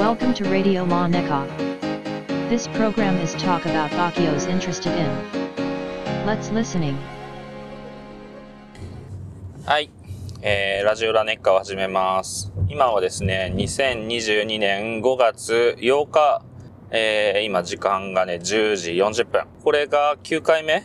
[0.00, 1.46] Welcome to Radio La Neka.
[2.48, 5.10] This program is talk about Bakuyo's interested in.
[6.24, 6.96] Let's listening.
[9.66, 9.90] はい。
[10.40, 12.50] えー、ラジオラネッカを始めます。
[12.70, 16.42] 今はですね、2022年5月8日、
[16.90, 19.44] えー、今時間がね、10時40分。
[19.62, 20.82] これが9回目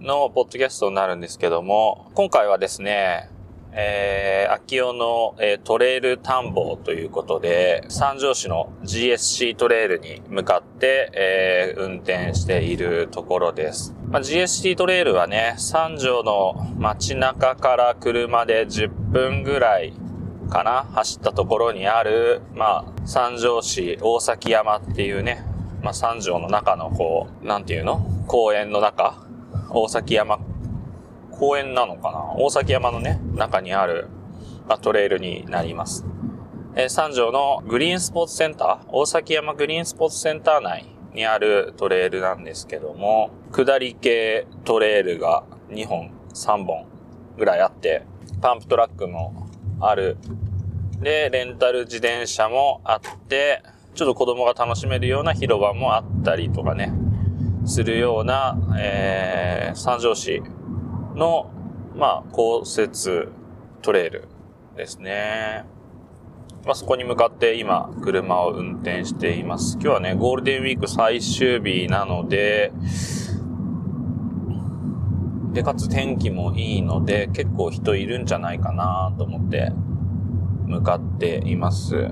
[0.00, 3.28] のポッドキャストになるんですけども、今回はですね、
[3.72, 13.94] えー、秋代の、えートレイル探訪ということで、三条市の GSC トレイルに向かって、えー運転しているところです。
[14.08, 19.92] まあ、GSC トレイルはね、三条の街中から車で10分ぐらい
[20.50, 25.44] かな走ったところにある、まあ、三条市大崎山っていうね、
[25.82, 28.00] まあ、三条の中のこう、なんていうの？
[28.26, 29.26] 公園の中
[29.70, 30.38] 大崎山
[31.38, 32.34] 公園なのかな？
[32.36, 34.08] 大崎山のね、中にある、
[34.68, 36.04] まあ、トレイルになります。
[36.74, 46.86] え三条のグリーンスポーツセンター、大崎山グリーンスポーツセンター内にあるトレイルなんですけども、下り系トレイルが2本、3本
[47.36, 48.04] ぐらいあって、
[48.40, 49.48] パンプトラックも
[49.80, 50.18] ある。
[51.00, 53.62] で、レンタル自転車もあって、
[53.94, 56.92] ちょっと子供が楽しめるような広場もあったりとかね、
[57.64, 60.42] するような、えー、三条市
[61.14, 61.50] の、
[61.96, 63.28] まあ、降雪
[63.82, 64.28] トレイル
[64.76, 65.64] ですね。
[66.64, 69.74] まあ、そこに向かって今、車を運転しています。
[69.74, 72.72] 今日はね、ゴールデンウィーク最終日なので、
[75.52, 79.72] で、かつ天気もいいので、結構人いるんじゃないかなと思って、
[80.66, 82.08] 向かっています。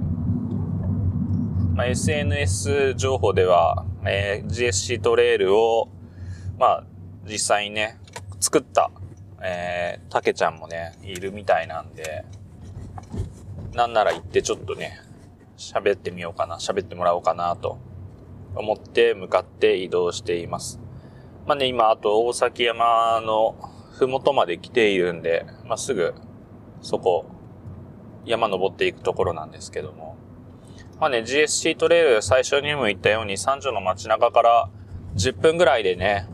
[1.74, 5.88] まあ、SNS 情報では、えー GSC トレイルを、
[6.58, 6.84] まあ、
[7.28, 7.98] 実際にね、
[8.46, 8.92] 作った、
[9.42, 12.24] えー、たけちゃんもね、いるみたいなんで、
[13.74, 15.00] なんなら行ってちょっとね、
[15.58, 17.80] 喋ってみようかな、喋ってもらおうかなと
[18.54, 20.78] 思って向かって移動しています。
[21.44, 23.56] まあね、今、あと大崎山の
[23.98, 26.14] ふもとまで来ているんで、まあ、すぐ
[26.82, 27.26] そこ、
[28.26, 30.16] 山登っていくところなんですけども。
[31.00, 34.70] まあね、GSC トレイル最初にも言ったように三条の街中から
[35.16, 36.28] 10分ぐらいでね、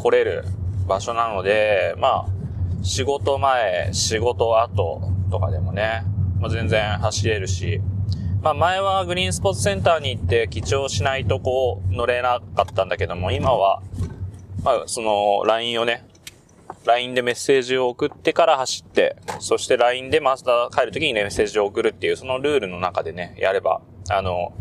[0.00, 0.44] 来れる
[0.90, 2.26] 場所なので、まあ、
[2.82, 6.02] 仕事前、仕事後とかでもね、
[6.40, 7.80] まあ、全然走れるし、
[8.42, 13.82] まあ前はグリーンスポーツセンターに行って記帳しないとこう乗れなかったんだけども、今は、
[14.64, 16.06] まあその LINE をね、
[16.86, 24.54] LINE でメッセージを送ってから走って、そして LINE でまた帰るときにね、メッセージを送るっていう、そのルールの中でね、やれば、あの、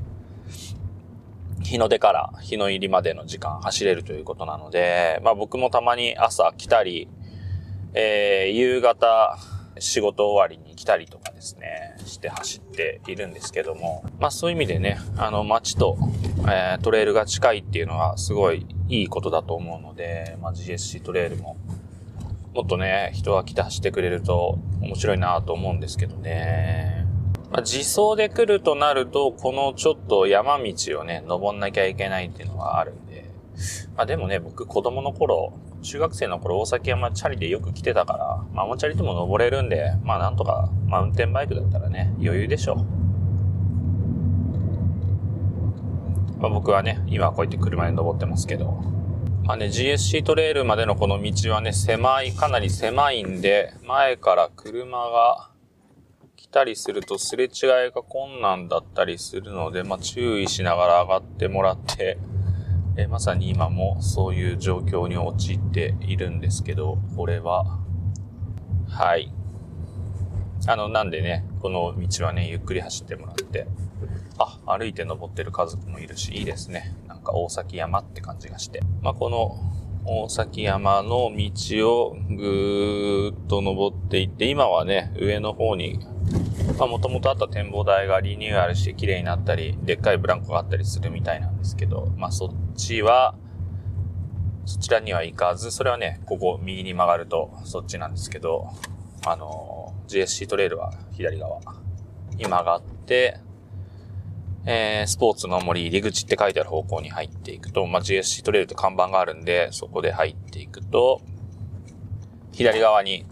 [1.69, 7.07] 日の出から日の入りまでの時間走れるということなので、まあ僕もたまに朝来たり、
[7.93, 9.37] えー、夕方
[9.77, 15.95] 仕事終わりに来たりとかですね、して走っているんですけども、まあそういう意味でね、あの街と、
[16.47, 21.55] えートレイルが近いっていうのはすごいいいことだと思うので、まあ GSC トレイルも
[22.55, 26.98] もっとね、人が来て走ってくれると面白いなと思うんですけどね。
[27.51, 33.31] まあ、自走で来るとなると、このちょっと山道をね、登んなきゃいけないっていうのがあるんで。
[33.95, 42.77] まあでもね、僕子供の頃、中学生の頃大崎山チャリでよく来てたから、ママチャリでも登れるんで、まあなんとかマウンテンバイクだったらね、余裕でしょう。
[46.39, 48.83] まあ僕はね、今こうやって車で登ってますけど、
[49.43, 55.49] まあね、GSC トレイルまでのこの道はね、狭い、かなり狭いんで、前から車が
[56.51, 57.49] たりするとすれ違い
[57.93, 62.17] が困難だったりするので、まあ注意しながら上がってもらって、
[62.97, 67.79] えまさに今もそういう状況に陥っているんですけど、これは、
[68.87, 69.31] はい。
[70.67, 73.67] あの、なんでね、この道はね、ゆっくり走ってもらって、
[74.37, 76.95] あ、歩いて登ってる家族もいるし、いいですね。
[77.07, 78.81] なんか大崎山って感じがして。
[79.01, 79.57] まあ、この
[80.05, 85.99] 大崎山の道をぐーっと登っていって、今はね、上の方に、
[86.79, 93.35] まあ、もともとあった展望台がリニューアルして綺麗になったり、でっかいブランコがあったりするみたいなんですけど、まあ、そっちは、
[94.65, 98.69] そちらには行かず、それはね、ここ右に曲がるとそっちなんですけど、
[99.27, 101.59] あの、GSC トレイルは左側
[102.37, 103.41] に曲がって、
[104.65, 111.21] えー、スポーツの森入り口って書いてある方向に入っていくと、まあ、GSC トレイルって看板があるんで、そこで入っていくと、
[112.53, 113.25] 左側に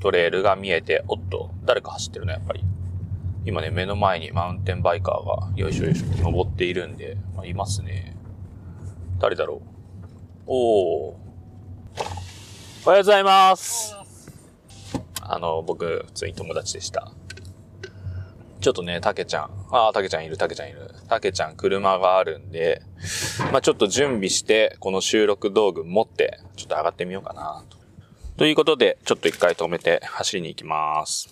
[0.00, 2.64] トレイルが見えて、おっと、誰か走ってるね、やっぱり。
[3.46, 8.16] 今ね、目の前にマウンテンバイカーが、よいしょよいしょ、登っているんで、まあ、いますね。
[9.18, 9.60] 誰だろう？
[10.46, 11.14] おー。
[12.86, 13.94] おはようございます。
[15.20, 17.12] あの、僕、普通に友達でした。
[18.60, 19.50] ちょっとね、たけちゃん。
[19.70, 20.90] ああ、たけちゃんいる、たけちゃんいる。
[21.08, 22.80] たけちゃん車があるんで、
[23.52, 27.76] まあちょっと準備して、この収録道具持って、ちょっと上がってみようかなと。
[28.38, 31.28] ということで、ちょっと一回止めて走りに行きます。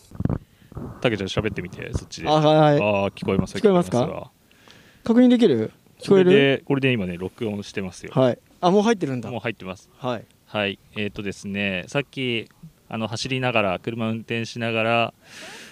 [1.01, 2.29] たけちゃん喋ってみて、そっちで。
[2.29, 4.07] あはいはいあー聞こえます聞こえますか？
[4.07, 4.31] わ
[5.05, 5.73] 確認できる？
[6.01, 6.31] 聞こえる？
[6.31, 8.13] で、これで今ね、録音してますよ。
[8.15, 9.91] はいあもう入ってるんだもう入ってます。
[9.99, 10.79] はいはい。
[10.97, 12.49] えっ、とですね、さっき、
[12.89, 15.15] あの、走りながら、車運転しながら、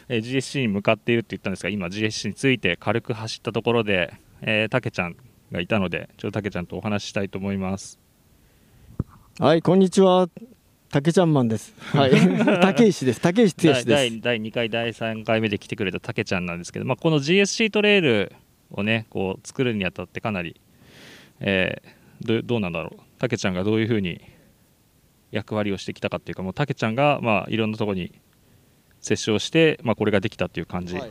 [0.09, 5.17] えー GSC に向かっているって言ったんですが、今 GSC について軽く走ったところで、えー、たけちゃん
[5.53, 8.01] がいたので、ちょっとたけちゃんとお話ししたいと思います。
[9.39, 10.29] はいこんにちは
[10.91, 11.75] たけちゃんマンです。
[11.97, 12.11] はい。
[12.61, 13.21] 竹石です。
[13.21, 13.87] 竹石剛第です。
[13.87, 18.33] 第第2回、第3回目で来てくれたたけちゃんなんですけど、まあ、この GSC トレイル
[18.71, 20.61] をね、こう作るにあたってかなり、
[21.41, 24.21] えーどどうなんだろう、たけちゃんがどういうふうに
[25.31, 28.13] 役割をしてきたかっていうか、もうたけちゃんが、まあ、いろんなところに
[29.01, 30.97] 接触して、まあ、これができたっていう感じ。
[30.97, 31.11] はい、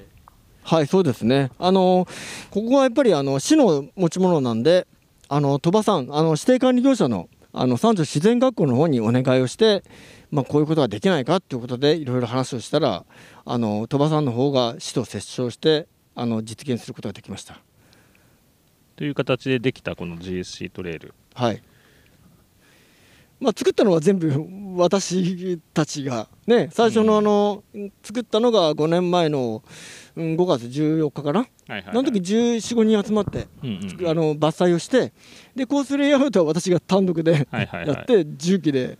[0.63, 1.51] はい、そうですね。
[1.57, 2.07] あの
[2.51, 4.87] ここはやっぱりあの市の持ち物なんで
[5.27, 9.83] あの鳥羽さんあの指定管理業者のあの三条自然学校の方にお願いをして、
[10.31, 13.05] まあ、こういうことができないかということでいろいろ話をしたら
[13.45, 17.59] あの鳥羽さんの方が市と折衝してあの実現することができました。
[18.95, 21.13] という形でできたこの GSC トレイル。
[21.33, 21.63] はい
[23.39, 27.63] まあ、作ったのは全部私たちがね最初のあの、
[28.03, 29.63] 作ったのが5年前の
[30.19, 31.89] うん5月14日かな、はいはいはい。
[31.91, 34.07] あの時1415人集まって、うんうんうん。
[34.09, 35.13] あの伐採をして
[35.55, 38.97] でコースレイアウトは私が単独でやって重機で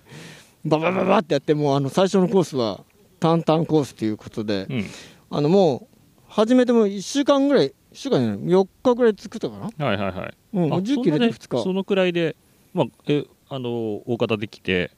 [0.66, 2.84] ババババってやってもうあの最初のコースは
[3.20, 4.86] 淡々コースということで、うん。
[5.32, 10.34] あのもう始めても1週間ぐらい1週間じゃない4日ぐらい作ったかな、はいはいはい。
[10.54, 11.64] うん、あ重機入れて2日。
[11.64, 12.36] そのくらいで、
[12.74, 14.92] まあ、えあの大方できて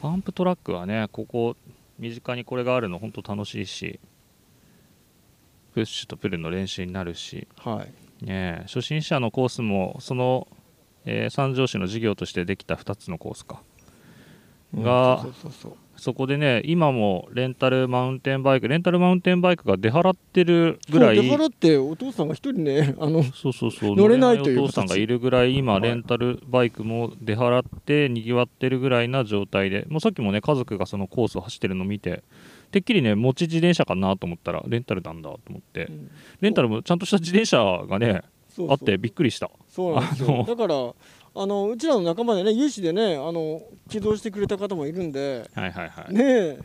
[0.00, 1.54] パンプトラックはねここ
[1.98, 4.00] 身近にこれがあるの本当楽しいし
[5.74, 8.24] プッシュとプルの練習になるし、はい。
[8.24, 10.48] ねえ、初心者のコースもその、
[11.04, 13.60] えー三条市の事業としてできた2つのコースか。
[14.74, 32.24] がうんそうそうそうそこでね今もレンタルマウンテンバイクレンタルマウンテンバイクが出払ってるぐらい出払ってお父さんが一人ねあのそうそうそう乗れないというお父さんがいるぐらい今はいレンタルバイクも出払ってにぎわってるぐらいな状態でもうさっきもね家族がそのコースを走ってるのを見て
[32.72, 35.88] てっきりね持ち自転車かなと思ったらレンタルなんだと思って
[36.40, 38.22] レンタルもちゃんとした自転車がね
[38.54, 38.70] そうそう。
[38.72, 39.50] あってびっくりした。
[39.68, 40.74] そうなんですあのよだから
[41.34, 46.58] あのうちらの仲間でね有志でねあの起動してくれた方もいるんではいはいはい、ねえ。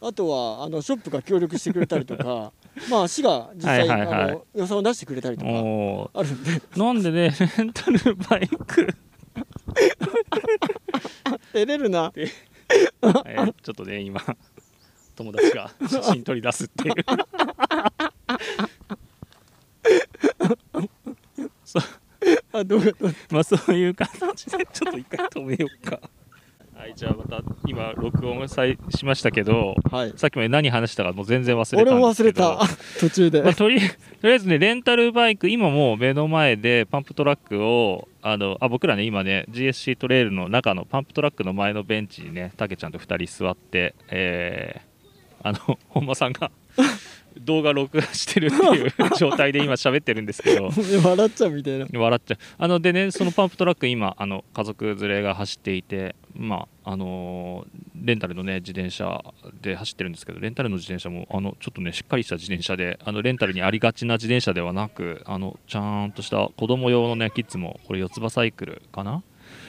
[0.00, 2.52] あとはあのショップが協力してくれたりとか
[2.90, 4.22] まあ市が実際、はいはいはい。
[4.22, 6.50] あの予算を出してくれたりとかおあるんで。
[6.50, 8.86] ーなんでねレンタルバイク、
[11.52, 12.12] 照れるな。
[12.14, 14.20] えーちょっとね今
[15.16, 16.94] 友達が写真撮り出すっていう。
[21.64, 21.82] そう
[22.58, 24.66] あどうかどうかまあそういう形で。
[24.72, 26.00] ちょっと一回止めようか。
[26.78, 30.12] はい、じゃあまた今録音さいしましたけど、はい。
[30.14, 31.92] さっきまで何話したかもう全然忘れたんです。
[31.92, 32.58] 俺も忘れた。
[33.00, 33.86] 途中で、まあ、とりと
[34.28, 46.52] りあえずねレンタルバイク今もう目の前でパンプトラックをあのあ僕らね今ね GSC トレイルの中のパンプトラックの前のベンチにねたけちゃんと2人座ってえー、あの本間さんが
[47.38, 50.70] 動画録画してるっていう 状態で今喋ってるんですけど。
[51.04, 51.86] 笑っちゃうみたいな。
[51.92, 52.38] 笑っちゃう。
[52.58, 59.22] あのでねそのパンプトラック今あの家族連れが走っていてまああのーレンタルのね自転車
[59.60, 69.22] で走ってるんですけどレンタルの自転車もあのちょっとねしっかりした自転車であのレンタルにありがちな自転車ではなくあのちゃんとした子供用のねキッズもこれ四つ葉サイクルかな？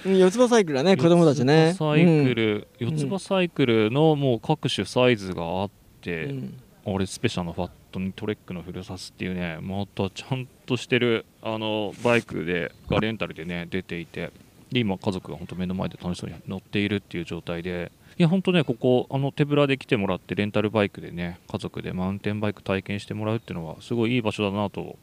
[0.05, 1.69] うん四つ葉サイクルだね子供たちね。
[1.69, 5.69] 四つ葉サイクル、四つ葉サイクルのもう各種サイズがあっ
[6.01, 6.57] て、うん
[6.95, 14.31] あれスペシャルのファットにトレックのフルサスっていうねまたちゃんとしてるあのバイクでがレンタルでね出ていて
[14.71, 24.97] で今家族が本当目の前で楽しそうに乗っているっていう状態でいや本当ねここあの手ぶらで来てもらってレンタルバイクでね家族でマウンテンバイク体験してもらうっていうのはすごいいい場所だなと。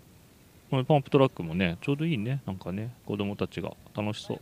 [0.69, 4.41] このパンプトラックもねちょうどいいねなんかね子供たちが楽しそう。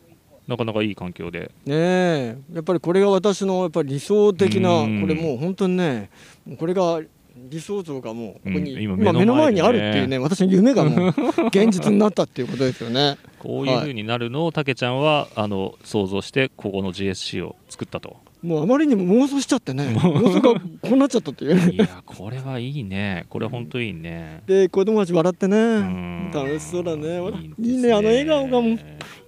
[0.49, 1.51] なかなかいい環境で。
[1.65, 2.37] ねえ。
[2.53, 5.01] やっぱりこれが私のやっぱり理想的なうん。
[5.01, 6.11] これもう本当にね
[6.59, 7.01] これが
[7.37, 11.15] 理想像がもうここに、うん今今目の前にあるっていうね私の夢がもう
[11.49, 13.17] 現実になったっていうことですよね。
[13.39, 18.17] こういう風になるのをたけちゃんはあの想像してここの GSC を作ったと。
[18.43, 21.73] もうあまりにも妄想しちゃってね妄想がこうなっちゃったっていう。
[21.73, 23.27] いやこれはいいね。
[23.29, 24.43] これ本当いいね。
[24.47, 25.57] で子供たち笑ってね。
[25.57, 26.31] うん。
[26.33, 27.21] 楽しそうだね。
[27.59, 27.93] いいね。
[27.93, 28.79] あの笑顔がもう。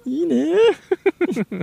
[0.09, 0.55] いいね。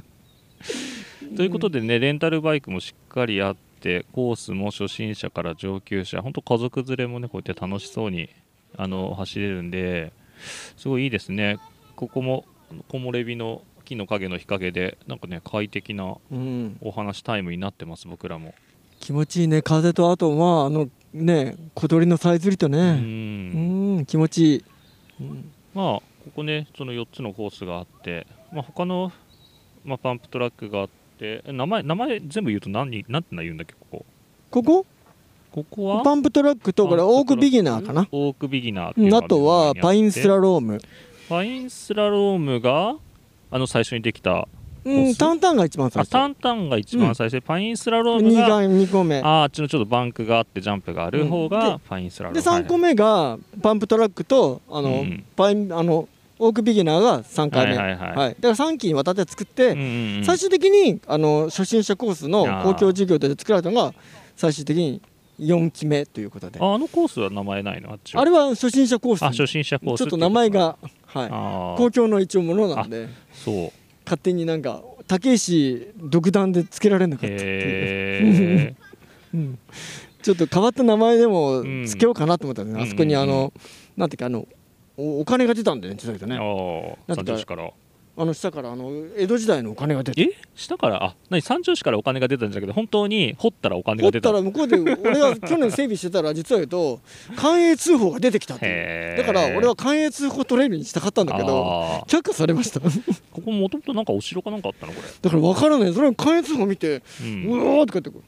[1.35, 3.73] ということでねレンタルバイクもしっかりあって
[4.13, 8.29] コースも初心者から上級者本当家族連れもねこうやって楽しそうに
[8.77, 10.13] あの走れるんで
[10.77, 11.57] すごいいいですね。
[11.95, 12.45] ここも
[12.89, 16.77] 木漏れ日の木の陰の日陰でなんかね快適なうん。
[16.81, 18.53] お話タイムになってます僕らも。
[18.99, 19.61] 気持ちいいね。
[19.61, 22.79] 風とあとまああのね小鳥のさえずりとうね。
[22.79, 23.97] うん。
[23.99, 24.63] ん気持ちいい、
[25.21, 25.51] うん。
[25.73, 26.03] まあこ
[26.37, 29.11] こねその4つのコースがあって、まあ、他の、
[29.83, 34.05] まあ、パンプトラックがあってえ名前名前全部言うと何何て言うんだっけここ？
[34.51, 34.86] ここ？
[35.51, 36.03] ここは？
[36.03, 38.08] パンプトラックとこれオークビギナーかな？
[38.12, 40.79] オークビギナーっていうのがあとはパインスラローム。
[41.29, 42.96] パインスラロームが
[43.51, 44.48] あの最初にできた
[44.86, 46.10] うんタンタンが一番最初。
[46.10, 47.34] あタンタンが一番最初。
[47.34, 49.22] で、パインスラローム2がが2個目。
[49.22, 51.50] ああっちのちょっとバンクがあってジャンプがある方うん。
[51.50, 52.43] がパインスラローム。
[52.43, 55.24] で3個目がパンプトラックとあの、うん。
[55.38, 56.10] パインあの
[56.43, 58.15] オークビギナーが3回目、はいはいはい。
[58.17, 58.35] はい。
[58.39, 60.23] だから3期にわたって作って、うんうんうん。
[60.25, 63.93] 最終的にあの初心者コースの公共事業で作られたのが
[64.35, 65.01] 最終的に
[65.39, 66.59] 4期目ということで。
[66.59, 67.91] あああのコースは名前ないの？
[67.91, 68.25] あっちは。
[68.25, 69.23] れは初心者コース。
[69.23, 73.07] あ初心者コースちょっと名前が、はい、ああ公共の一応ものなんで。
[73.33, 73.71] そう。
[74.05, 78.75] 勝手になんか武石独断でつけられなかったっていう、
[79.33, 79.59] うん。
[80.21, 81.85] ちょっと変わった名前でもうん。
[81.85, 83.29] つけようかなと思ったんですね、あそこにあうん。
[83.29, 83.53] うんうの、
[83.97, 84.45] なんていうかあの
[84.97, 86.38] おお金が出たんだよね実際ね。
[86.38, 87.69] ああ三条市から。
[88.15, 90.29] あの下からあの江戸時代のお金が出てえ？
[90.53, 91.03] 下から？
[91.03, 94.29] あ何三条市からお金が出たんじゃなくて本当に掘ったらお金掘っが出た。
[94.29, 97.00] たら向こうで俺が去年整備してたら 実は言うと
[97.35, 102.79] 関営通報が出てきたってだから俺は関営通報トレイルにしたかったんだけど却下されました。
[102.81, 102.95] だか
[103.31, 104.93] ここもともとなんかお城かなんかあったの？
[104.93, 105.93] こら分からない。
[105.95, 108.21] それは関営通報見てれううんわーとか言って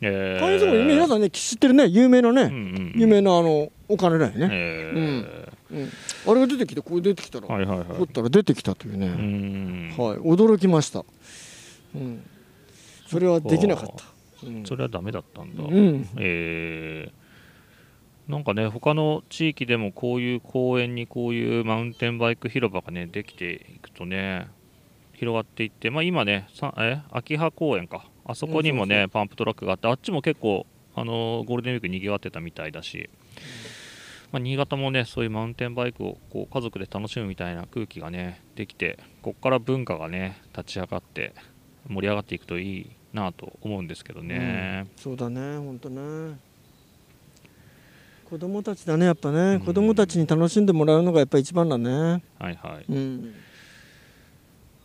[0.00, 1.86] へー関営通報皆さんね知ってるね。
[1.86, 2.42] 有名なね。
[2.42, 3.00] うんうんうん。
[3.02, 4.48] 有名なあのお金だよね。
[4.50, 5.26] へうん
[5.70, 7.88] あれが出てきてこれ出てきたらーはいはいはい。
[7.98, 9.94] 掘ったら出てきたといううねん。
[9.96, 10.16] はい。
[10.16, 11.04] 驚きました。
[11.94, 12.24] うん。
[13.06, 14.46] それはできなかった。
[14.46, 14.64] うん。
[14.64, 15.64] それはダメだったんだ。
[15.64, 16.08] うん。
[16.16, 18.32] えー。
[18.32, 24.48] なんかね他の地域でもこういう公園にこういうマウンテンバイク広場がねできていくとね
[25.14, 28.04] 広がっていって、まあ、今ねさえ秋葉公園か。
[28.26, 28.98] あそこにもうんそう。
[28.98, 33.08] ねパンプトラックがあってあっちも結構あのゴールデンウィークにぎわってたみたいだし、
[34.30, 41.34] まあ、新潟もねそういうマウンテンバイクをこう家族で楽しむみたいな空気がねできてこっから文化がね立ち上がって
[41.88, 44.86] 盛り上がっていくといいなと思うんですけどね。
[44.96, 46.38] そうだね本当ね。
[48.28, 49.60] 子供たちだねやっぱね、ん。
[49.60, 52.22] 子供たちに楽しんでもらうのがやっぱ一番だね。
[52.38, 52.92] はいはい。
[52.92, 53.34] うん。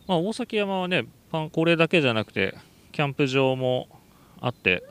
[0.06, 2.56] まあ、大崎山はねパンこれだけじゃなくて
[2.92, 3.88] キャンプ場も
[4.40, 4.82] あって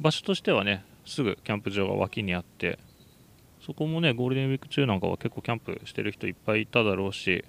[0.00, 2.78] 場所としてはねすぐキャンプ場が脇にあって
[3.64, 7.44] そこもねゴールデンウィーク中なんかは結構キャンプしてる人いっぱいいただろうし、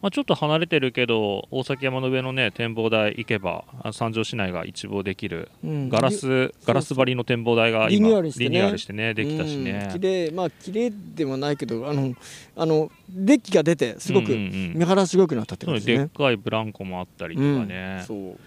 [0.00, 8.78] まあ、ちょっと離れてるけど大崎山の上のね展望台行けばあ三条市内が一望できるうんガラスガラス張りの展望台が今リニューアルしてね。
[8.78, 12.14] してねできたしうんね綺麗まあ綺麗でもないけどあの
[12.56, 14.72] あのデッキが出てすごくうんうんうん。
[14.76, 18.38] 見晴らしが良くなったってそうねでっことですねかいブランコもあったりとかね、そう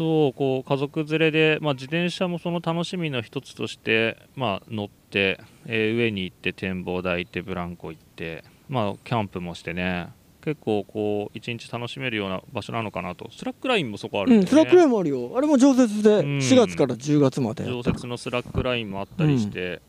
[0.00, 10.08] そうこう家族連れで、まあ、自転車もその楽しみの一つとして、まあ、乗って、えー上に行って展望台行ってブランコ行って、まあ、キャンプもしてね。
[10.42, 13.28] 結構こう一日楽しめるような場所なのかなと。
[13.30, 15.34] スラックラインもそこあるうんスラックラインもあるよ。
[15.36, 16.38] あれも常設でうん。
[16.38, 19.82] 4月から10月まで、常設のスラックラインもあったりして、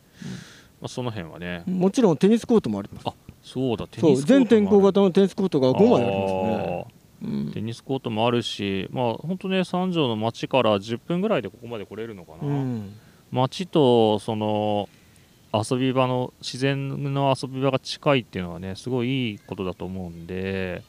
[0.81, 1.63] まあ、その辺はね。
[1.67, 3.07] もちろんテニスコートもあります。
[3.43, 4.25] そうだテニスコートもある。
[4.27, 7.00] 全天候型のテニスコートが5枚ありますね
[7.53, 12.93] テニスコートもあるし、まあ本当ね、三条の町から10分ぐらいでここまで来れるのかな、うん。
[13.31, 14.89] 町とその
[15.53, 20.83] 遊び場の自然の遊び場が近いっていうのはね、すごいいいことだと思うんで、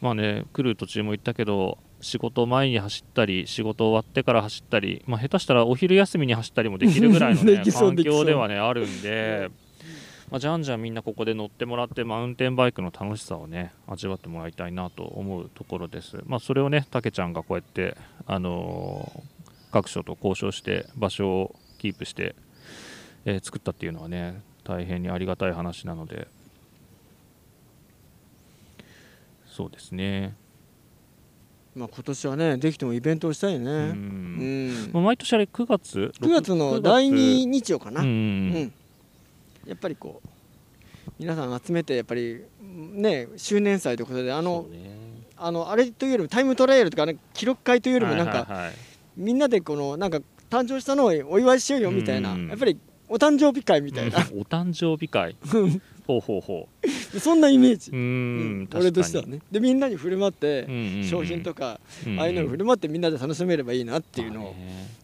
[0.00, 9.50] まあね、来る途中も言ったけど、仕事前に走ったり、仕事終わってから走ったり、まあ、下手したらお昼休みに走ったりもできるぐらいの、 ね環境ではね、あるんで。
[10.30, 16.18] まあ、じゃんじゃんみんなここで乗ってもらってマウンテンバイクの楽しさをね味わってもらいたいなと思うところです。
[16.26, 19.36] まあ、それをねたけちゃんがこうやって、あのー
[19.72, 22.34] 各所と交渉して場所をキープして、
[23.24, 26.28] えー作ったっていうのはね大変にありがたい話なので。
[29.46, 30.34] そうですね。
[31.74, 33.70] まあ今年はねできてもイベントをしたいね。
[33.70, 34.90] ううん。
[34.92, 38.72] 毎年あれ9月？9月の第2日曜かな、ううんん
[39.66, 40.28] やっぱりこう
[41.18, 44.66] 皆さん集めてやっぱりね周年祭ということであの
[45.36, 48.70] あのあれというよりもタイムトライアルとか、ね、記録会というよりもなんか、
[49.16, 50.20] みんなでこのなんか
[50.50, 52.48] 誕生したのをお祝いしようよみたいな、うん。
[52.48, 54.40] やっぱりお誕生日会みたいな、うん。
[54.40, 55.36] お誕生日会
[56.06, 56.68] ほうほうほ
[57.18, 58.00] そんなイメージ、ううう
[58.62, 58.66] ん。
[58.68, 59.40] としてはね。
[59.50, 64.54] でみんなに振る舞って、ね商品とか、うんああいうのを振る舞ってみんなで楽しめればいいなっていうのを、やっ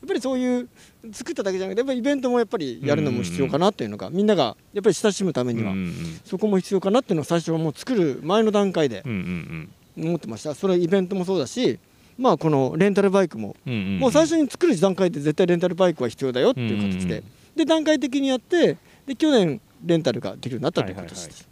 [0.06, 0.68] ぱりそういう
[1.12, 5.74] 作っただけじゃなくてやっぱりイベントもやっぱりやるのも必要かなっていうのが、みんながやっぱり親しむためには、
[6.24, 9.02] そこも必要かなっていうのを最初はもう作る前の段階で
[9.96, 10.54] 思ってました。
[10.54, 11.78] それイベントもそうだし
[12.18, 17.24] まあこのレンタルバイクも、もう最初に作る段階で絶対レンタルバイクは必要だよっていう形で、うん。
[17.56, 21.48] で段階的にやってで去年レンタルができるようになったという形です、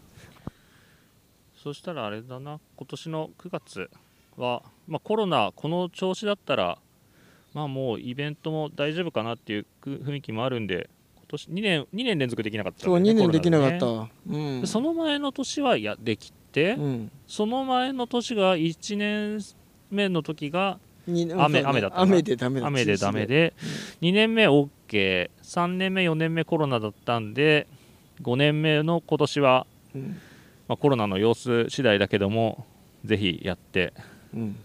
[1.63, 3.91] そしたらあれだな今年の9月
[4.37, 6.79] は、まあ、コロナこの調子だったら
[7.53, 13.23] まあもうイベントも大丈夫かなっていう雰囲気もあるんで今年2年2年連続できなかったんそう2だよね。
[13.25, 14.61] 年できなかった、ねうん。
[14.63, 17.11] でその前の年はやできて、うん。
[17.27, 19.41] その前の年が1年
[19.91, 22.03] 目の時がに雨雨だったな。
[22.03, 23.55] 雨でダメだ雨でダメで、
[24.01, 27.67] 2年目 OK3 年目4年目コロナだったんで
[28.23, 30.21] 5年目の今年は、うん。
[30.69, 32.65] まあ、コロナの様子次第だけども
[33.05, 33.93] ぜひやって
[34.35, 34.57] うん。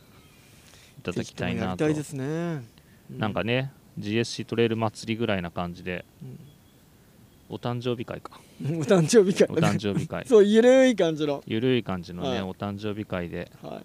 [0.99, 1.71] いただきたいなと。
[1.71, 2.63] りたいですね。
[3.09, 6.39] なんかね GSC トレイル祭りぐらいな感じで、うん。
[7.49, 8.39] お誕生日会か。
[8.63, 10.25] う んお誕生日会お誕生日会。
[10.25, 12.41] そうゆるい感じの、ゆるい感じのね、はい。
[12.41, 13.81] お誕生日会で、は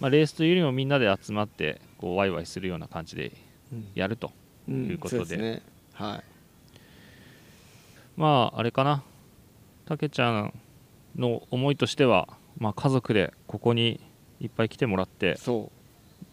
[0.00, 3.30] まあ、レースというよりもみんなで集まってこうワイワイするような感じでい
[3.72, 3.86] うん。
[3.94, 4.32] やると
[4.68, 5.18] うんいうことで。
[5.18, 5.62] そうすね。
[5.92, 6.35] はい
[8.16, 9.02] まああれかな。
[9.86, 10.54] たけちゃん
[11.16, 14.00] の思いとしては、まあ、家族でここに
[14.40, 15.38] いっぱい来てもらって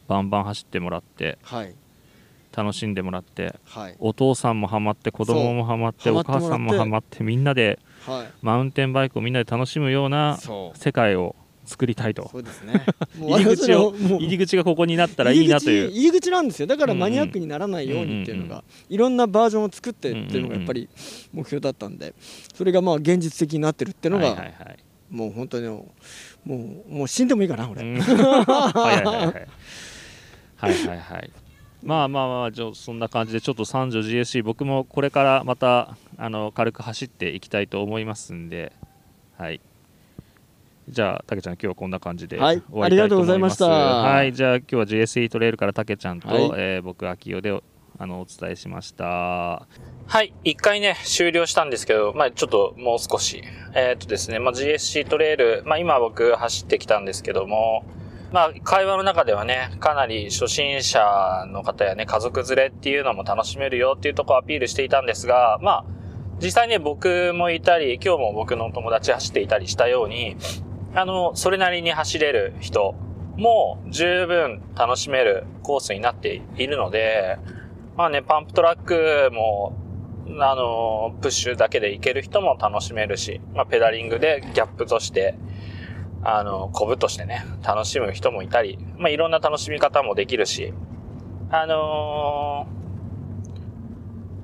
[0.08, 1.76] バンバン走ってもらってはい。
[2.56, 3.96] 楽しんでもらってはい。
[4.00, 8.32] お父さんもハマって子供もハマってお母さんもハマってみんなではい。
[8.42, 10.38] マウンテンバイクをみんなで楽しむような
[10.76, 12.30] 世界を作りたいと。
[12.30, 12.86] そうですね。
[13.20, 15.92] 入り口を入り口がここになったらいいなという。
[15.92, 16.68] 入り口なんですよ。
[16.68, 20.90] だからマニアックにならないようにっていうのうんが、いろんなバージョンを作ってっていうのがやっぱり
[21.32, 22.14] 目標だったんで
[22.54, 24.78] それがまあ現実的になってるっていうのが、はいはいはい。
[25.10, 25.94] もう本当にも
[26.48, 26.52] う
[26.90, 28.00] もう死んでもいいかな俺、うん。
[28.02, 29.48] はいはいはいはい。
[30.58, 31.32] はいはいはい。
[31.84, 38.72] まあまあまあじゃあそんな感じでちょっと三条 GSC 僕もこれからまたあの軽く走っていきたいと思いますんで
[39.38, 39.60] はい
[40.90, 42.62] じゃあたけちゃん今日はこんな感じではい。
[42.62, 43.64] 終わりたいと思います。
[43.64, 44.10] ありがとうございました。
[44.10, 44.34] はい。
[44.34, 46.52] じゃあ今日は GSE トレイルからたけちゃんと、はい。
[46.56, 47.64] えー僕秋代でお
[48.00, 49.06] あのお伝えしました。
[49.06, 49.68] は
[50.22, 50.34] い。
[50.44, 53.44] 一回ね終了したんですけどまあちょっともう少し。
[53.76, 57.86] えーっとですね、まあ、GSC トレイルまあ今僕走ってきたんですけども
[58.34, 65.86] まあ、会話の中ではね、かなり初心者の方やね、家族連れっていうのも楽しめるよっていうところをアピールしていたんですが、まあ、
[66.42, 70.36] 実際ね、僕もいたり、今日も僕の友達走っていたりしたように、
[70.96, 72.96] あの、それなりに走れる人
[73.36, 77.40] も十分楽しめるコースになっているので、
[77.98, 79.76] まあね、パンプトラックも、
[80.40, 85.36] あの、プッシュだけでいける人も楽しめるし、まあ、ペダリングでギャップとして、
[86.24, 90.74] あの、コブとしてね、楽しむ人もいたり、まあ、いろんな楽しみ方もできるし、
[91.50, 92.83] あのー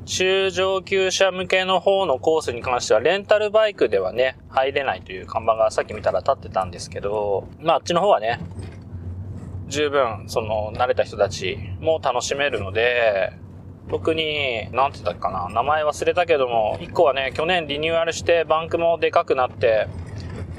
[0.10, 8.40] 中上級者向けの方のコースに関しては、レンタルバイクではね、入れないという看板がさっき見たら立ってたんですけど、まあ、あっちの方はね、
[9.68, 13.34] 十分、その、慣れた人たちも楽しめるので、
[13.92, 19.88] 特に、なんて言ったかな、名前忘れたけども、一個はね、去年リニューアルしてバンクもでかくなって、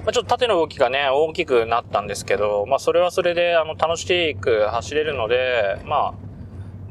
[0.05, 6.15] まあ、ちょっと縦の動きがね、大きくなったんですけど、まあ、それはそれで、あの、楽しく走れるので、ま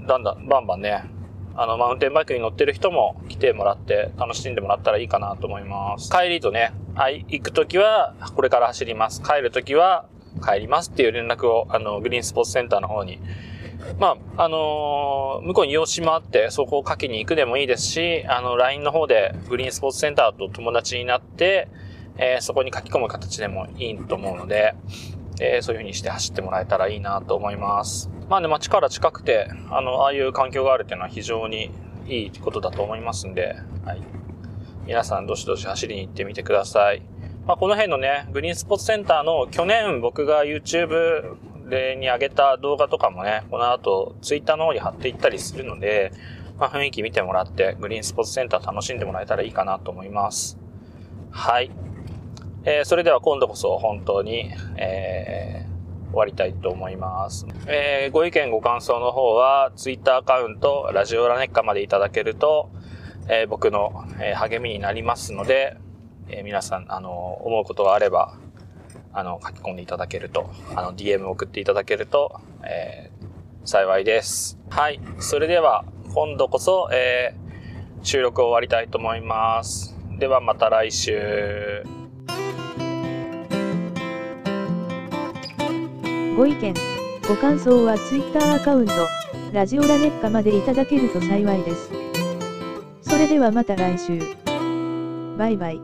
[0.04, 1.06] あ、だんだん、バンバンね、
[1.56, 6.10] あの、マウンテンバイクに乗ってる人も来てもらって楽しんでもらったらいいかなと思います。
[6.10, 9.22] 帰りとね、はい、行くときはこれから走ります。
[9.22, 10.06] 帰るときは
[10.46, 13.20] 帰りますっていう連絡を、あの、グリーンスポーツセンターの方に
[13.98, 21.70] まあ、あのー、向こうに用紙もあって、そこをかけに行くでもいいですし、あの、LINE の方でグリーンスポーツセンターと友達になって、
[22.18, 24.76] えー、そこに書き込む形でもいいと思うので、
[25.40, 28.10] えー、そういう風にして走ってもらえたらいいなと思います。
[28.30, 31.72] まあね、街から近くて、あの、ああいう環境があるっていうのは非常に
[32.08, 34.02] いいことだと思いますんで、はい。
[34.86, 37.02] 皆さんどしどし走りに行ってみてください。
[37.48, 46.12] まあ、この辺のね、グリーンスポーツセンターの去年僕が YouTube でに上げた動画とかもね、この後 Twitter の方に貼っていったりするので、
[46.60, 50.60] まあ、雰囲気見てもらって、グリーンスポーツセンター楽しんでもらえたらいいかなと思います。
[51.32, 51.72] はい。
[52.64, 55.69] えー、それでは今度こそ本当に、えー
[56.10, 57.46] 終わりたいと思います。
[57.68, 62.70] えー、ご意見ご感想の方は、Twitter アカウント、ラジオラネッカまでいただけると、
[63.28, 65.78] えー、僕の、え、励みになりますので、
[66.30, 68.38] え皆さん、あの、思うことがあれば、
[69.14, 73.12] あの、書き込んでいただけると、あの、DM 送っていただけると、え
[73.66, 74.60] 幸いです。
[74.70, 75.00] はい。
[75.20, 77.36] それでは、今度こそ、え
[78.02, 79.96] 収録を終わりたいと思います。
[80.18, 81.84] ではまた来週。
[86.40, 86.74] ご意見、
[87.28, 88.94] ご感想は Twitter アカウント、
[89.52, 91.90] ラジオラネッカまでいただけると幸いです。
[93.02, 94.20] それではまた来週。
[95.38, 95.82] バイバイ。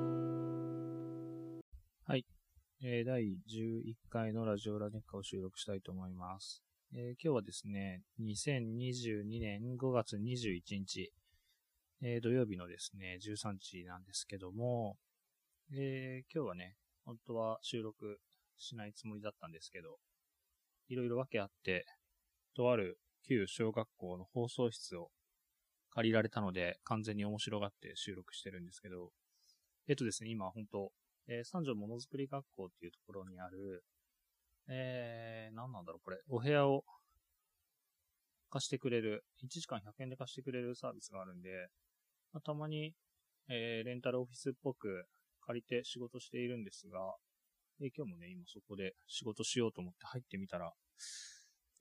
[2.06, 2.26] はい。
[2.82, 6.64] えー、第11回のラジオラネッカを収録したいと思います。
[6.94, 11.12] えー、今日はですね、2022年5月21日、
[12.02, 14.96] えー、土曜日のですね、13時なんですけども、
[15.74, 18.22] えー、今日はね、本当は収録
[18.58, 19.98] しないつもりだったんですけど、
[20.88, 21.86] いろいろ訳あって、
[22.56, 25.10] とある旧小学校の放送室を
[25.90, 29.12] 借りられたので、完全に面白がって収録してるんですけど、
[29.88, 30.92] えっとですね、今本当
[31.28, 33.84] えー、三条ものづくり学校っていうところにある、
[34.70, 36.84] えー、何なんだろう、これ、お部屋を
[38.50, 41.50] 貸してくれる、1時間100円で貸してくれるサービスがあるんで、
[42.32, 42.94] まあ、たまに、
[43.50, 45.06] えー、レンタルオフィスっぽく
[45.46, 47.16] 借りて仕事しているんですが、
[47.82, 50.72] え、今日もね、今そこで仕事しようと思って入ってみたら、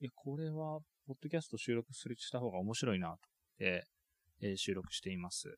[0.01, 3.19] いや、これは、ポッドキャスト収録するした方が面白いな、と思っ
[3.59, 3.87] て、
[4.41, 5.55] えー、収録しています。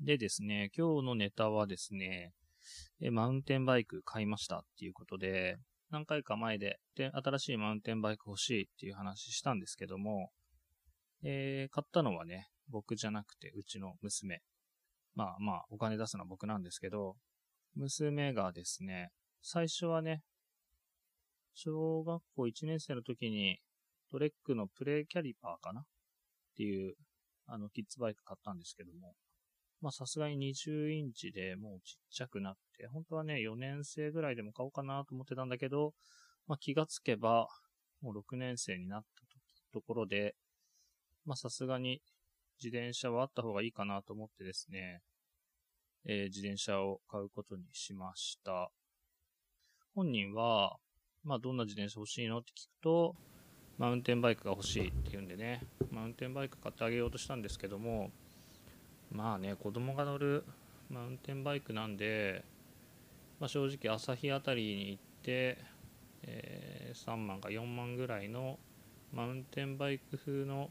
[0.00, 2.32] でですね、今日のネタはですね、
[3.00, 5.56] えマウンテンバイク買いましたっていうことで、
[5.90, 10.30] 何回か前でで新しいマウンテンバイク欲しいっていう話したんですけども、
[11.24, 14.42] えー、買ったのはね、僕じゃなくてうちの娘。
[15.14, 17.16] まあまあ、お金出すのは僕なんですけど、
[17.78, 19.10] 娘がですね、
[19.40, 20.22] 最初はね、
[21.54, 23.58] 小学校1年生の時に
[24.10, 25.80] トレックのプレイキャリパーかな？
[25.80, 25.84] っ
[26.56, 26.94] ていう、
[27.46, 29.14] あの、キッズバイク買ったんですけども、
[29.80, 35.92] まあさすがに20インチでもうちっちゃくなって、本当はね、4年生ぐらいでも買おうかなと思ってたんだけど、
[36.48, 37.46] まあ気がつけば、
[38.00, 39.06] もう6年生になった
[39.72, 40.34] ところで、
[41.24, 42.00] まあさすがに
[42.62, 45.00] 自転車はあった方がいいかなと思ってですね、
[46.08, 48.70] えー、自転車を買うことにしました。
[49.94, 50.78] 本人は、
[51.22, 53.14] まあどんな自転車欲しいのって聞くと、
[53.76, 58.10] マウンテンバイクが欲しいって言うんでね、マウンテンバイク買ってあげようとしたんですけども、
[59.12, 60.44] まあね、子供が乗る
[60.88, 62.42] マウンテンバイクなんで、
[63.38, 65.58] まあ、正直旭あたりに行って、
[66.22, 68.58] えー、3万か4万ぐらいの
[69.12, 70.70] マウンテンバイク風の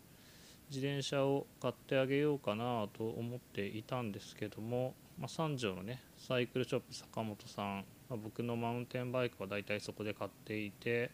[0.70, 11.12] 自転車を買ってあげようかなと思っていたんですけども、まあ、三条のねサイクルショップ坂本さん、まあ、僕のマウンテンバイクはだいたいそこで買っていて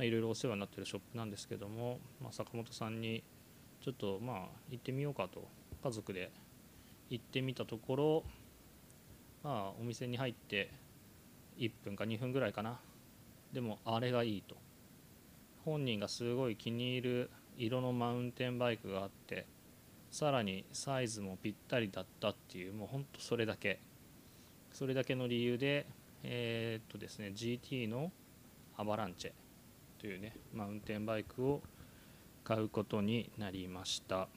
[0.00, 3.22] いろいろお世話になってるショップなんですけども、まあ、坂本さんに
[3.80, 4.36] ちょっとまあ
[4.70, 5.48] 行ってみようかと。
[5.82, 6.32] 家族で
[7.10, 8.24] 行ってみたところ
[9.44, 10.72] まあお店に入って
[11.58, 12.80] 1分か2分ぐらいかな。
[13.52, 14.56] でもあれがいいと。
[15.64, 19.46] 本人がすごい気に入る色のマウンテンバイクがあって
[20.16, 23.80] さらにサイズもぴったりだったっていうもうほんとそれだけ
[24.72, 25.84] それだけの理由で
[26.22, 28.10] えー、っとですね GT の
[28.78, 29.32] アバランチェ
[30.00, 31.60] というねマウンテンバイクを
[32.44, 34.28] 買うことになりました。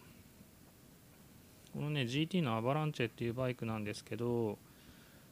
[1.74, 4.58] このね GT のアバランチェっていうバイクなんですけど、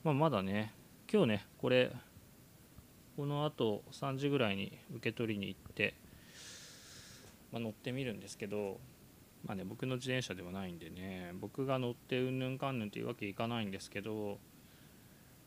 [0.06, 0.72] まあ、まだね
[1.12, 1.92] 今日ねこれ
[3.18, 5.94] このあと3時ぐらいに受け取りに行って、
[7.52, 8.80] まあ、乗ってみるんですけど、
[9.48, 14.40] まあね、僕の自転車ではないんでね僕が乗ってうんぬんかんぬんっていうわけいかないんですけど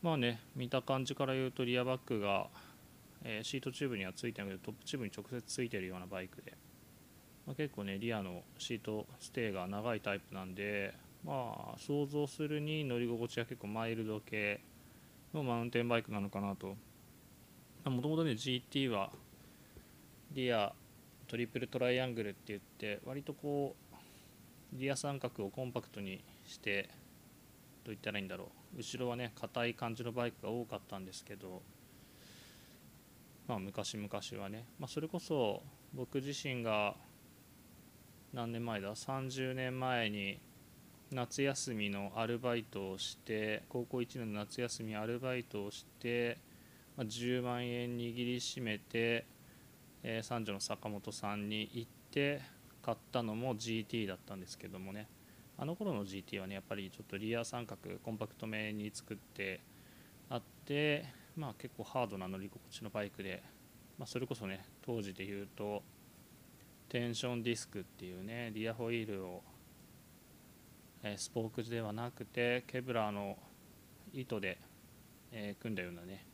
[0.01, 2.47] まあね見た感じから言うとリアバッグが、
[3.23, 6.53] えーシートチューブにはついてないけどトップチューブに直接ついてるようなバイクで、
[7.45, 14.61] まあ、結構ねリアのシートステイが長いタイプなんでまあ想像するに乗り心地は結構マイルド系
[15.31, 16.75] のマウンテンバイクなのかなと。
[17.85, 19.11] もともとね GT は
[20.33, 20.73] リア
[21.27, 23.80] トリプルトライアングルって言って割とこう
[24.73, 26.89] リア三角をコンパクトにして
[27.83, 28.77] どう言ったらいいんだろう。
[28.77, 31.61] 後ろはね硬い感じのバイクが多かったんですけど
[33.47, 34.09] まあ昔々
[34.41, 35.61] はね、まあ、それこそ
[35.93, 36.95] 僕自身が
[38.33, 40.39] 何年前だ？30年前に
[41.11, 46.37] 夏休みのアルバイトをして高校1年の夏休みアルバイトをして、
[46.95, 49.25] まあ、10万円握りしめて、
[50.03, 52.41] えー三女の坂本さんに行って
[52.81, 55.07] 買ったのも GT だったんですけどもね。
[55.57, 59.61] あの頃の GT はねやっぱりちょっとリア三角コンパクトめに作って
[60.29, 63.43] あってまあ結構ハードな乗り心地のバイクで、
[63.99, 65.83] まあ、それこそね当時で言うと
[66.89, 69.43] テンションディスクっていうねリアホイールを
[71.03, 73.37] えスポークではなくてケブラーの
[74.13, 74.59] 糸で、
[75.31, 76.25] え組んだようなね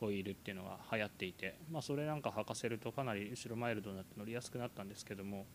[0.00, 5.46] ホイールっていうのが流行っていて、まあ、それなんか履かせるとかなり後ろマイルドになって乗りやすくなったんですけども、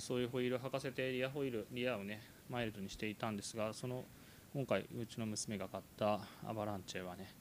[0.00, 4.04] そういうホイール履かせてリアホイールリアをねマイルドにしていたんですがその
[4.52, 7.34] 今回うちの娘が買ったアバランチェはね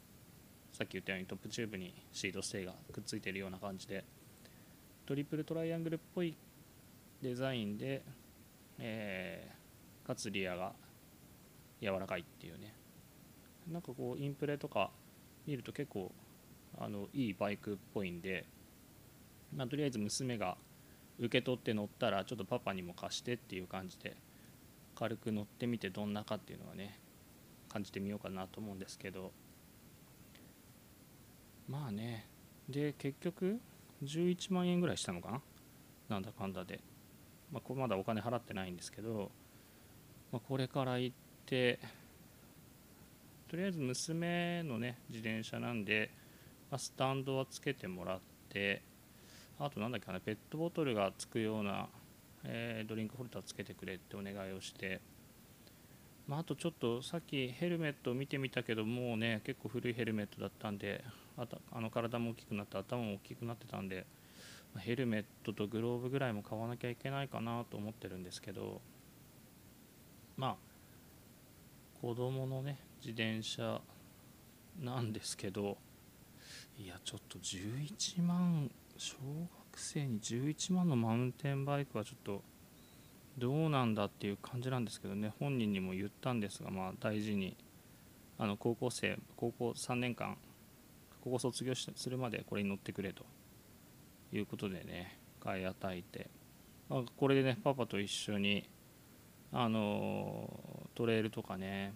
[0.71, 4.03] さっき言ったようにトップチューブにシードステイがくっついているような感じで
[5.05, 6.35] トリプルトライアングルっぽい
[7.21, 8.03] デザインで、
[8.77, 9.59] えー
[10.09, 10.73] かつリアが
[11.79, 12.73] 柔らかいっていうね。
[13.71, 14.89] なんかこうインプレとか
[15.45, 16.11] 見ると結構
[16.79, 18.43] あのいいバイクっぽいんで、
[19.55, 20.57] まあ、とりあえず娘が
[21.19, 24.15] 受け取って乗ったらちょっとパパにも貸してっていう感じで
[24.95, 26.99] 軽く乗ってみてどんなかっていうのはね
[27.67, 29.31] 感じてみようかなと思うんですけど。
[31.67, 32.25] まあね。
[32.67, 33.59] で結局
[34.03, 35.41] 11万円ぐらいしたのかな？
[36.07, 36.79] なんだかんだで、
[37.51, 39.31] まあ、これまだお金払ってないんですけど
[40.31, 41.15] まあ、これから行っ
[41.47, 41.79] て
[43.47, 46.11] とりあえず娘のね自転車なんで、
[46.69, 48.83] まあ、スタンドはつけてもらって
[49.59, 51.89] あとなんだっけなペットボトルがつくような、
[52.45, 55.01] えードリンクホルダーつけてくれってお願いをして、
[56.27, 61.03] まあ、あとちょっとさっきヘルメットを見てみたけどもうね結構古いヘルメットだったんで
[61.37, 64.05] あとあの体も大きくなって頭も大きくなってたんで
[64.77, 68.79] ヘルメットとグローブぐらいも買わなきゃいけないかなと思ってるんですけど
[70.37, 70.55] まあ
[72.01, 73.81] 子供のね自転車
[74.79, 75.77] なんですけど
[76.77, 79.15] いやちょっと11万小
[79.71, 82.43] 学生に11万のマウンテンバイクはちょっと
[83.37, 85.33] どうなんだっていう感じなんですけどね。
[85.39, 87.55] 本人にも言ったんですがまあ大事に
[88.37, 90.37] あの高校生高校3年間
[91.23, 93.23] 高校卒業しするまでこれに乗ってくれと
[94.33, 96.29] いうことでね買い与えて、
[96.89, 98.67] まあ、これでねパパと一緒に
[99.53, 100.49] あの
[100.93, 101.93] トレイルとかね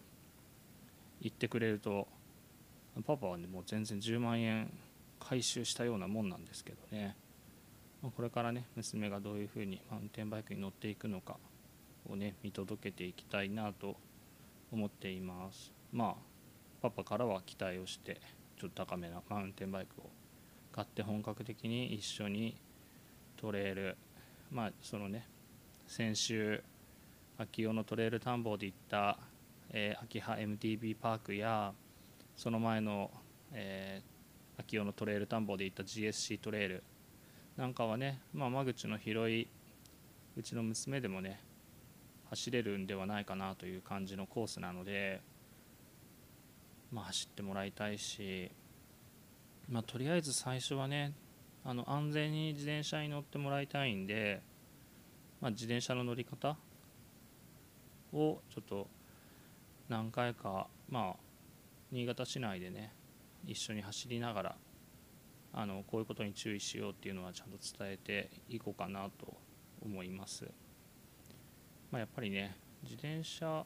[1.19, 2.07] 行ってくれると
[3.05, 4.71] パパはねもう全然10万円
[5.27, 7.15] 回収したようなもんなんですけどね。
[8.01, 11.38] まこれからね娘がどういうふうにマウンテンバイクに乗っていくのか
[12.09, 13.95] をね見届けていきたいなと
[14.71, 15.71] 思っています。
[15.91, 16.15] まあ
[16.81, 18.19] パパからは期待をして
[18.59, 20.09] ちょっと高めなマウンテンバイクを
[20.73, 22.57] 買って本格的に一緒に
[23.38, 23.97] トレイル
[24.51, 25.27] まあそのね
[25.88, 26.62] 先週
[27.38, 29.17] 秋代のトレイル探訪で行った、
[29.69, 31.73] えー秋葉 MTB パークや
[32.36, 33.09] その前の、
[33.53, 34.12] えー
[34.67, 36.84] 秋代のトレイル探訪で行った GSC トレイル
[37.58, 39.47] なんかはね、まあ、間口の広い
[40.36, 41.39] うちの娘でもね
[42.30, 45.21] 走れるんではないかなという感じのコースなので、
[46.91, 48.52] まあ、走ってもらいたいし、
[49.69, 51.13] まあ、とりあえず最初はね
[51.63, 54.41] あの安全に自転車に乗ってもらいたいんで、
[55.39, 56.58] まあ、自転車の乗り方
[58.12, 58.88] をちょっと
[59.89, 61.15] 何回かまあ
[61.91, 62.91] 新潟市内でね
[63.45, 64.56] 一緒に走りながら
[65.53, 69.34] あのこういうことに注意しようっていうのはちゃんと伝えていこうかなと
[69.84, 70.45] 思います、
[71.91, 73.65] まあ、やっぱりね自転車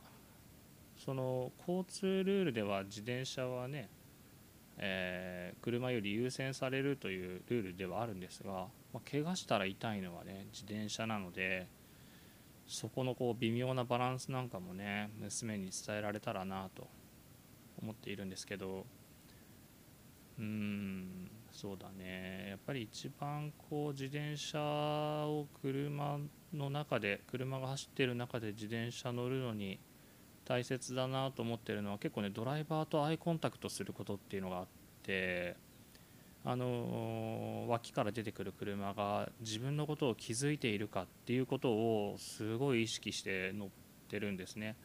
[0.97, 3.89] その交通ルールでは自転車はね、
[4.77, 11.67] えー車より優先されるというルールではあるんですが、まあ、怪我したら痛いのはね自転車なので
[12.67, 16.87] そこのこう微妙なバランスなんかもね娘に伝えられたらなと
[17.81, 18.85] 思っているんですけど
[20.39, 21.31] うん。
[21.51, 22.47] そうだね。
[22.49, 26.19] やっぱり一番こう自転車を車
[26.53, 29.79] の中で車が走ってる中で自転車乗るのに
[30.45, 34.65] 大切だなと思ってるのは結構ねドライバーとアイコンタクトすることっていうのがあっ
[35.03, 35.55] て
[36.45, 43.69] あの脇から出てくる車が自分のことを気づいているかっていうことをすごい意識して乗っ
[44.07, 44.75] てるんですね。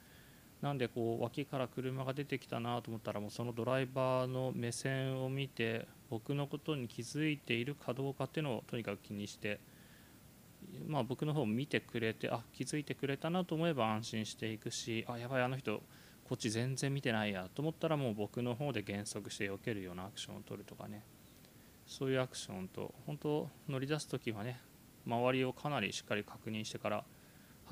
[0.62, 9.58] なんでこう脇から車が出てきたなと思ったらもうそのドライバーの目線を見て僕のことに気づいているかどうかっていうのをとにかく気にして
[10.86, 15.82] まあ僕の方を見てくれてあ気づいてくれたなと思えば安心していくしあやばいあの人
[16.28, 21.02] こっち全然見てないやと思ったらもう僕の方で減速して避けるようなアクションを取るとかね。
[21.86, 24.60] そういうアクションと本当乗り出す時はね
[25.06, 27.04] 周りをかなりしっかり確認してから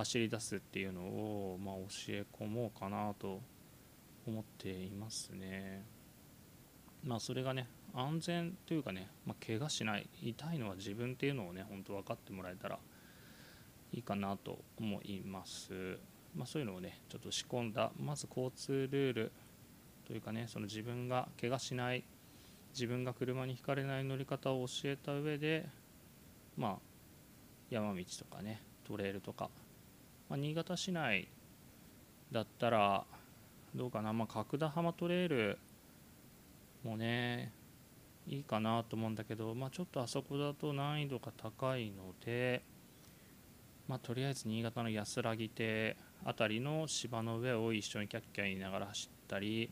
[0.00, 3.40] 走り出すっていうのを、まあ、教え込もうかなと
[4.26, 5.84] 思っていますね。
[7.04, 12.78] まあそれがね安全というかね、まあ、怪我しない痛いのは自分っていうのをね本当分かってもらえたら
[13.92, 15.98] いいかなと思います。
[16.34, 19.32] まあ、そういうのをねちょっと仕込んだまず交通ルール
[20.06, 22.04] というかねその自分が怪我しない
[22.72, 25.68] 自分が車にひかれない乗り方を教えた上で
[26.56, 26.76] まあ
[27.68, 29.50] 山道とかねトレイルとか
[30.30, 31.26] まあ、新潟市内
[32.30, 33.04] だったら
[33.74, 35.58] どうかな、まあ、角田浜トレイル
[36.84, 37.52] もね
[38.28, 42.62] いいかなと思うんだけど、まあ、ちょっとあそこだと難易度が高いので、
[43.88, 49.68] まあ、とりあえず新潟の安らぎ亭辺りの芝の上を一緒にキャッキャ言いながら走ったり、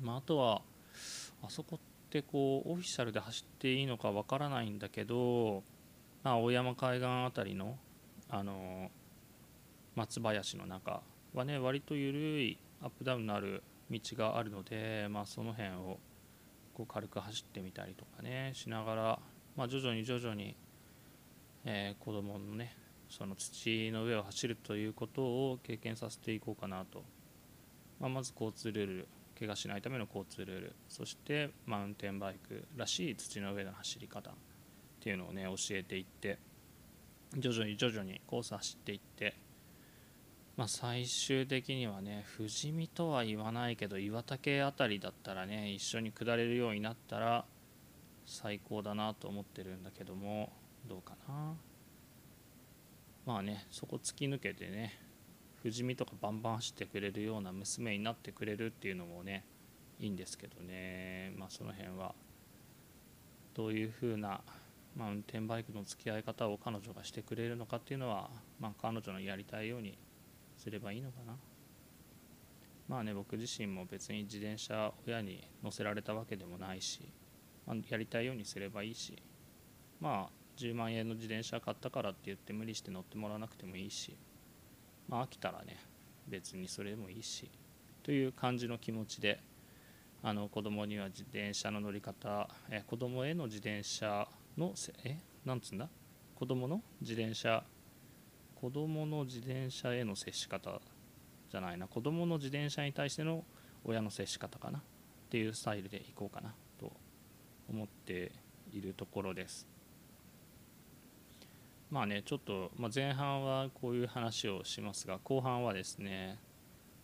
[0.00, 0.62] まあ、あとは
[1.42, 1.78] あそこっ
[2.10, 5.64] てこうオフィシャルで走っていいのかわからないんだけど、
[6.22, 7.76] まあ、青山海岸辺りの
[8.30, 8.90] あの
[9.94, 11.02] 松林の中
[11.34, 15.98] はね割と緩いアップダウンのある道があるので、まあ、その辺を
[16.74, 19.18] こう軽く走ってみたりとかねしながら、
[19.56, 20.56] まあ、徐々に徐々に、
[21.64, 22.76] えー、子供のね
[23.08, 27.04] その土の上を走るということを経験させていこうかなと、
[28.00, 34.34] まあ、まず交通ルール怪我しないための交通ルールそしてマウンテンバイクらしい土の上の走り方っ
[35.00, 36.38] ていうのをね教えていって
[37.36, 39.34] 徐々に徐々にコース走っていって
[40.62, 47.44] まあ、最終的にはね富士見とは言わないけど岩竹辺りだったらね一緒に下れるようになったら
[48.24, 50.52] 最高だなと思ってるんだけども
[50.88, 51.54] どうかな。
[53.26, 55.00] まあねそこ突き抜けてね
[55.64, 59.44] 富士見とかバンバン走ってくれるような娘になってくれるっていうのもね
[59.98, 61.32] いいんですけどね。
[61.36, 62.14] まあその辺は
[63.54, 64.42] どういう風な
[64.94, 69.98] マウンテンバイクの付き合い方を彼女がしてくれるのかっていうのは、まあ、彼女のやりたいように
[70.62, 71.34] すればいいのかな。
[72.88, 77.00] まあね僕自身も別に自転車親に乗せられたわけでもないし、
[77.66, 79.16] まあ、やりたいようにすればいいし
[80.00, 84.16] まあ10万円の自転車買ったからって言って無理して乗ってもらわなくてもいいし
[85.08, 85.78] まあ飽きたらね
[86.28, 87.50] 別にそれでもいいし
[88.02, 89.40] という感じの気持ちで
[90.22, 95.88] あの子供には自転車の乗り方え子供への自転車のえなんつうんだ？
[96.34, 97.64] 子供の自転車
[98.62, 100.80] 子供の自転車への接し方
[101.50, 101.88] じゃないな。
[101.88, 103.42] 子供の自転車に対しての
[103.84, 104.78] 親の接し方かな。
[104.78, 104.82] っ
[105.30, 106.92] ていうスタイルでいこうかなと
[107.68, 108.30] 思って
[108.72, 109.66] いるところです。
[111.90, 116.38] まあねちょっと、ま、前半はこういう話をしますが後半はですね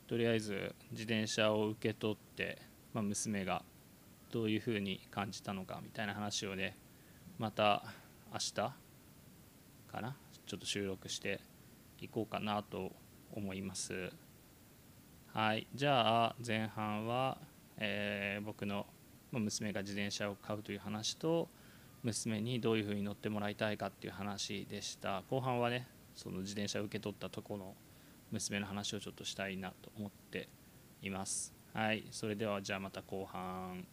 [0.06, 2.62] とりあえず自転車を受け取って、
[2.94, 3.64] まあ、娘が
[4.30, 6.76] どういうふうに感じたのかみたいな話をね
[7.36, 7.82] また
[8.32, 10.16] 明日かな
[10.48, 11.40] ちょっと収録して
[12.00, 12.90] いこうかなと
[13.32, 14.10] 思います。
[15.34, 15.66] はい。
[15.74, 17.36] じゃあ前半は、
[17.76, 18.86] えー、僕の
[19.30, 21.50] 娘が自転車を買うという話と
[22.02, 25.22] 娘にどういうふうに乗ってもらいたいかっていう話でした。
[25.28, 27.74] 後半はねその自転車を受け取ったとこの
[28.32, 30.48] 娘の話をちょっとしたいなと思って
[31.02, 31.52] います。
[31.74, 32.06] はい。
[32.10, 33.86] それではじゃあまた後半。